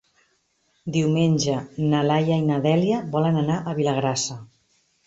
Diumenge 0.95 1.59
na 1.93 2.01
Laia 2.09 2.41
i 2.45 2.49
na 2.49 2.59
Dèlia 2.67 3.07
volen 3.15 3.41
anar 3.45 3.61
a 3.75 3.79
Vilagrassa. 3.83 4.43